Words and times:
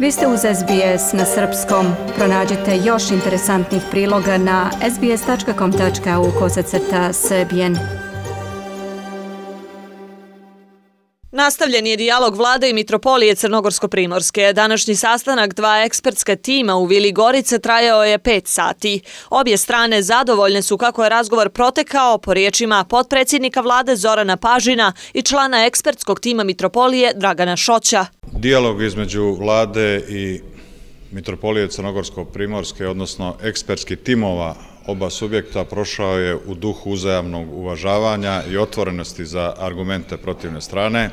Vi 0.00 0.12
ste 0.12 0.26
uz 0.26 0.40
SBS 0.40 1.12
na 1.12 1.24
srpskom. 1.24 1.86
Pronađite 2.16 2.76
još 2.84 3.10
interesantnih 3.10 3.82
priloga 3.90 4.38
na 4.38 4.70
sbs.com.au 4.94 6.38
kosacrta 6.38 7.12
srbijen. 7.12 7.78
Nastavljen 11.32 11.86
je 11.86 11.96
dijalog 11.96 12.36
vlade 12.36 12.70
i 12.70 12.72
Mitropolije 12.72 13.34
Crnogorsko-Primorske. 13.34 14.52
Današnji 14.52 14.96
sastanak 14.96 15.54
dva 15.54 15.82
ekspertska 15.82 16.36
tima 16.36 16.76
u 16.76 16.84
Vili 16.84 17.12
Gorice 17.12 17.58
trajao 17.58 18.04
je 18.04 18.18
pet 18.18 18.46
sati. 18.46 19.00
Obje 19.30 19.56
strane 19.56 20.02
zadovoljne 20.02 20.62
su 20.62 20.78
kako 20.78 21.02
je 21.02 21.10
razgovor 21.10 21.50
protekao 21.50 22.18
po 22.18 22.34
riječima 22.34 22.84
potpredsjednika 22.84 23.60
vlade 23.60 23.96
Zorana 23.96 24.36
Pažina 24.36 24.92
i 25.12 25.22
člana 25.22 25.64
ekspertskog 25.64 26.20
tima 26.20 26.44
Mitropolije 26.44 27.12
Dragana 27.14 27.56
Šoća. 27.56 28.19
Dijalog 28.40 28.82
između 28.82 29.34
vlade 29.34 30.02
i 30.08 30.40
Mitropolije 31.10 31.68
Crnogorsko-Primorske, 31.68 32.86
odnosno 32.86 33.36
ekspertskih 33.42 33.98
timova 33.98 34.54
oba 34.86 35.10
subjekta, 35.10 35.64
prošao 35.64 36.18
je 36.18 36.36
u 36.46 36.54
duhu 36.54 36.90
uzajamnog 36.90 37.52
uvažavanja 37.52 38.42
i 38.50 38.56
otvorenosti 38.56 39.24
za 39.24 39.54
argumente 39.58 40.16
protivne 40.16 40.60
strane. 40.60 41.10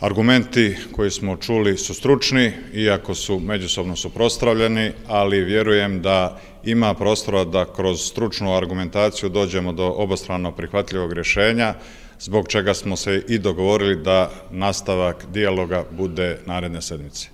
Argumenti 0.00 0.76
koji 0.92 1.10
smo 1.10 1.36
čuli 1.36 1.76
su 1.76 1.94
stručni, 1.94 2.52
iako 2.74 3.14
su 3.14 3.38
međusobno 3.40 3.96
suprostravljeni, 3.96 4.92
ali 5.08 5.44
vjerujem 5.44 6.02
da 6.02 6.40
ima 6.64 6.94
prostora 6.94 7.44
da 7.44 7.72
kroz 7.72 8.00
stručnu 8.00 8.56
argumentaciju 8.56 9.28
dođemo 9.28 9.72
do 9.72 9.86
obostrano 9.86 10.52
prihvatljivog 10.52 11.12
rješenja, 11.12 11.74
zbog 12.20 12.48
čega 12.48 12.74
smo 12.74 12.96
se 12.96 13.24
i 13.28 13.38
dogovorili 13.38 13.96
da 13.96 14.30
nastavak 14.50 15.26
dijaloga 15.32 15.84
bude 15.90 16.38
naredne 16.46 16.82
sedmice. 16.82 17.28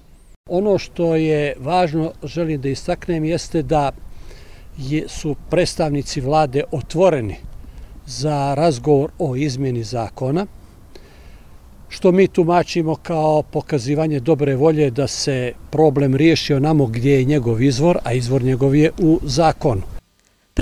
Ono 0.49 0.78
što 0.78 1.17
je 1.17 1.55
važno, 1.61 2.12
želim 2.23 2.61
da 2.61 2.69
istaknem, 2.69 3.25
jeste 3.25 3.62
da 3.62 3.93
su 5.09 5.37
predstavnici 5.51 6.21
vlade 6.21 6.65
otvoreni 6.73 7.37
za 8.06 8.55
razgovor 8.55 9.11
o 9.19 9.37
izmjeni 9.37 9.83
zakona, 9.83 10.47
što 11.95 12.12
mi 12.12 12.28
tumačimo 12.28 12.95
kao 12.95 13.42
pokazivanje 13.42 14.20
dobre 14.20 14.56
volje 14.56 14.91
da 14.91 15.06
se 15.06 15.53
problem 15.70 16.14
riješi 16.14 16.55
onamo 16.55 16.87
gdje 16.87 17.14
je 17.14 17.25
njegov 17.25 17.62
izvor, 17.62 17.98
a 18.05 18.12
izvor 18.12 18.42
njegov 18.42 18.75
je 18.75 18.91
u 18.98 19.20
zakonu. 19.23 19.94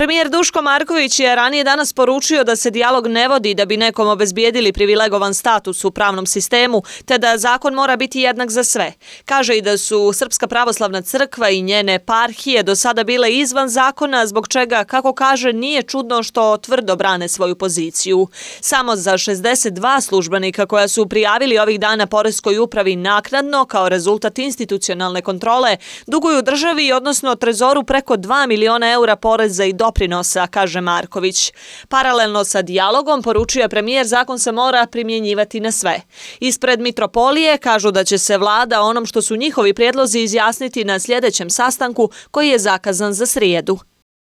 Premijer 0.03 0.29
Duško 0.29 0.61
Marković 0.61 1.19
je 1.19 1.35
ranije 1.35 1.63
danas 1.63 1.93
poručio 1.93 2.43
da 2.43 2.55
se 2.55 2.71
dijalog 2.71 3.07
ne 3.07 3.27
vodi 3.27 3.53
da 3.53 3.65
bi 3.65 3.77
nekom 3.77 4.07
obezbijedili 4.07 4.73
privilegovan 4.73 5.33
status 5.33 5.85
u 5.85 5.91
pravnom 5.91 6.25
sistemu, 6.25 6.83
te 7.05 7.17
da 7.17 7.37
zakon 7.37 7.73
mora 7.73 7.95
biti 7.95 8.19
jednak 8.19 8.49
za 8.49 8.63
sve. 8.63 8.93
Kaže 9.25 9.57
i 9.57 9.61
da 9.61 9.77
su 9.77 10.13
Srpska 10.13 10.47
pravoslavna 10.47 11.01
crkva 11.01 11.49
i 11.49 11.61
njene 11.61 11.99
parhije 11.99 12.63
do 12.63 12.75
sada 12.75 13.03
bile 13.03 13.31
izvan 13.33 13.69
zakona, 13.69 14.27
zbog 14.27 14.47
čega, 14.47 14.83
kako 14.83 15.13
kaže, 15.13 15.53
nije 15.53 15.83
čudno 15.83 16.23
što 16.23 16.57
tvrdo 16.57 16.95
brane 16.95 17.27
svoju 17.27 17.55
poziciju. 17.55 18.27
Samo 18.61 18.95
za 18.95 19.13
62 19.13 20.01
službenika 20.01 20.65
koja 20.65 20.87
su 20.87 21.09
prijavili 21.09 21.57
ovih 21.59 21.79
dana 21.79 22.07
Poreskoj 22.07 22.57
upravi 22.57 22.95
naknadno 22.95 23.65
kao 23.65 23.89
rezultat 23.89 24.39
institucionalne 24.39 25.21
kontrole, 25.21 25.77
duguju 26.07 26.41
državi, 26.41 26.91
odnosno 26.91 27.35
trezoru 27.35 27.83
preko 27.83 28.17
2 28.17 28.47
miliona 28.47 28.91
eura 28.91 29.15
poreza 29.15 29.65
i 29.65 29.73
doprinosa, 29.93 30.47
kaže 30.47 30.81
Marković. 30.81 31.53
Paralelno 31.87 32.43
sa 32.43 32.61
dijalogom 32.61 33.21
poručuje 33.21 33.69
premijer 33.69 34.07
zakon 34.07 34.39
se 34.39 34.51
mora 34.51 34.87
primjenjivati 34.91 35.59
na 35.59 35.71
sve. 35.71 36.01
Ispred 36.39 36.79
Mitropolije 36.79 37.57
kažu 37.57 37.91
da 37.91 38.03
će 38.03 38.17
se 38.17 38.37
vlada 38.37 38.81
onom 38.81 39.05
što 39.05 39.21
su 39.21 39.35
njihovi 39.35 39.73
prijedlozi 39.73 40.19
izjasniti 40.19 40.83
na 40.83 40.99
sljedećem 40.99 41.49
sastanku 41.49 42.09
koji 42.31 42.49
je 42.49 42.59
zakazan 42.59 43.13
za 43.13 43.25
srijedu. 43.25 43.77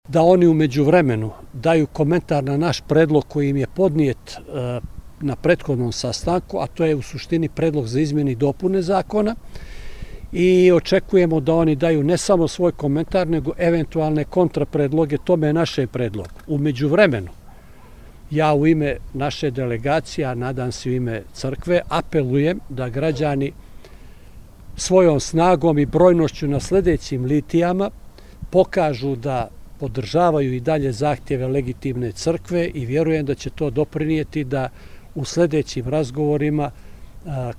Da 0.08 0.22
oni 0.22 0.48
umeđu 0.48 0.84
vremenu 0.84 1.32
daju 1.54 1.88
komentar 1.88 2.44
na 2.44 2.58
naš 2.58 2.82
predlog 2.88 3.26
koji 3.28 3.50
im 3.50 3.58
je 3.58 3.68
podnijet 3.76 4.18
e, 4.28 4.80
na 5.22 5.36
prethodnom 5.36 5.92
sastanku, 5.92 6.60
a 6.60 6.68
to 6.68 6.86
je 6.86 6.96
u 6.96 7.02
suštini 7.02 7.50
predlog 7.50 7.88
za 7.88 8.00
izmjeni 8.00 8.32
i 8.32 8.36
dopune 8.36 8.82
zakona, 8.82 9.36
i 10.38 10.72
očekujemo 10.72 11.40
da 11.40 11.54
oni 11.56 11.76
daju 11.76 12.04
ne 12.04 12.18
samo 12.18 12.48
svoj 12.48 12.72
komentar, 12.72 13.28
nego 13.28 13.52
eventualne 13.58 14.24
kontrapredloge, 14.24 15.18
tome 15.18 15.48
je 15.48 15.54
naše 15.54 15.88
predlog. 15.88 16.28
Umeđu 16.48 16.88
vremenu, 16.88 17.30
ja 18.32 18.54
u 18.54 18.68
ime 18.68 18.98
naše 19.14 19.52
delegacije, 19.52 20.26
a 20.26 20.36
nadam 20.36 20.72
se 20.72 20.90
u 20.90 20.94
ime 20.94 21.22
crkve, 21.34 21.82
apelujem 21.90 22.60
da 22.70 22.90
građani 22.90 23.52
svojom 24.78 25.20
snagom 25.20 25.80
i 25.80 25.86
brojnošću 25.86 26.48
na 26.48 26.60
sljedećim 26.60 27.26
litijama 27.26 27.90
pokažu 28.50 29.16
da 29.16 29.48
podržavaju 29.80 30.54
i 30.54 30.60
dalje 30.60 30.92
zahtjeve 30.92 31.48
legitimne 31.48 32.12
crkve 32.12 32.68
i 32.74 32.86
vjerujem 32.86 33.26
da 33.26 33.36
će 33.36 33.50
to 33.50 33.70
doprinijeti 33.70 34.44
da 34.44 34.70
u 35.16 35.26
sljedećim 35.26 35.88
razgovorima 35.88 36.72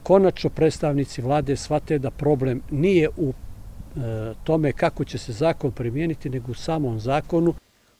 konačno 0.02 0.50
predstavnici 0.50 1.22
vlade 1.22 1.56
shvate 1.56 1.98
da 1.98 2.10
problem 2.10 2.62
nije 2.70 3.08
u 3.16 3.32
e, 3.32 4.34
tome 4.44 4.72
kako 4.72 5.04
će 5.04 5.18
se 5.18 5.32
zakon 5.32 5.72
primijeniti, 5.72 6.30
nego 6.30 6.52
u 6.52 6.54
samom 6.54 7.00
zakonu. 7.00 7.54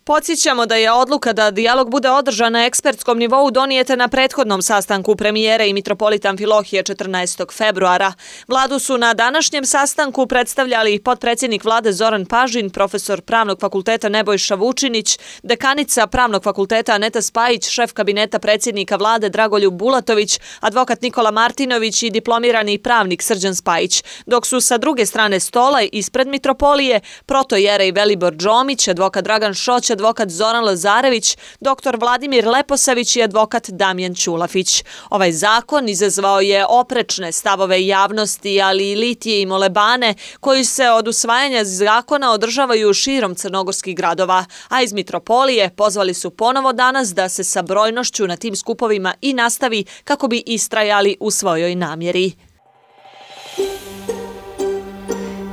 Podsjećamo 0.09 0.67
da 0.67 0.75
je 0.77 0.93
odluka 0.93 1.33
da 1.33 1.51
dijalog 1.51 1.91
bude 1.91 2.11
održan 2.11 2.53
na 2.53 2.65
ekspertskom 2.65 3.19
nivou 3.19 3.51
donijete 3.51 3.97
na 3.97 4.09
prethodnom 4.09 4.63
sastanku 4.63 5.17
premijere 5.17 5.69
i 5.69 5.73
mitropolitan 5.73 6.37
Filohije 6.37 6.83
14. 6.83 7.53
februara. 7.53 8.13
Vladu 8.49 8.79
su 8.79 8.99
na 8.99 9.15
današnjem 9.15 9.65
sastanku 9.65 10.27
predstavljali 10.27 11.03
potpredsjednik 11.03 11.65
vlade 11.65 11.93
Zoran 11.93 12.27
Pažin, 12.27 12.71
profesor 12.71 13.21
pravnog 13.21 13.61
fakulteta 13.61 14.09
Nebojša 14.09 14.55
Vučinić, 14.55 15.19
dekanica 15.43 16.07
pravnog 16.07 16.43
fakulteta 16.43 16.93
Aneta 16.93 17.23
Spajić, 17.23 17.69
šef 17.69 17.93
kabineta 17.93 18.39
predsjednika 18.39 18.97
vlade 18.97 19.29
Dragoljub 19.29 19.75
Bulatović, 19.75 20.41
advokat 20.61 21.03
Nikola 21.03 21.31
Martinović 21.31 22.03
i 22.03 22.11
diplomirani 22.11 22.79
pravnik 22.79 23.23
Srđan 23.23 23.55
Spajić, 23.55 24.05
dok 24.27 24.47
su 24.47 24.61
sa 24.61 24.79
druge 24.79 25.07
strane 25.07 25.41
stola 25.41 25.83
ispred 25.93 26.29
mitropolije 26.29 27.01
protojere 27.27 27.89
i 27.89 27.93
Velibor 27.93 28.37
Džomić, 28.37 28.89
advokat 28.89 29.25
Dragan 29.25 29.55
Šoća, 29.55 29.96
advokat 29.97 30.31
Zoran 30.31 30.65
Lazarević, 30.65 31.37
doktor 31.61 31.97
Vladimir 31.97 32.47
Leposavić 32.49 33.17
i 33.17 33.23
advokat 33.23 33.71
Damjan 33.71 34.15
Ćulafić. 34.15 34.85
Ovaj 35.11 35.33
zakon 35.33 35.89
izazvao 35.89 36.41
je 36.41 36.67
oprečne 36.69 37.33
stavove 37.33 37.87
javnosti, 37.87 38.61
ali 38.63 38.91
i 38.91 38.97
litije 38.97 39.43
i 39.43 39.47
molebane, 39.47 40.15
koji 40.41 40.65
se 40.65 40.91
od 40.91 41.09
usvajanja 41.09 41.65
zakona 41.65 42.33
održavaju 42.33 42.95
širom 42.95 43.35
crnogorskih 43.35 43.97
gradova, 43.97 44.45
a 44.69 44.83
iz 44.83 44.93
Mitropolije 44.93 45.71
pozvali 45.77 46.15
su 46.15 46.31
ponovo 46.31 46.73
danas 46.73 47.15
da 47.15 47.29
se 47.29 47.45
sa 47.45 47.63
brojnošću 47.63 48.27
na 48.27 48.37
tim 48.37 48.57
skupovima 48.57 49.15
i 49.21 49.33
nastavi 49.33 49.85
kako 50.05 50.29
bi 50.29 50.43
istrajali 50.47 51.17
u 51.21 51.31
svojoj 51.31 51.75
namjeri. 51.75 52.46